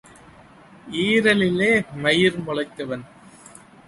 [1.01, 1.69] ஈரலிலே
[1.95, 3.03] மயிர் முளைத்தவன்.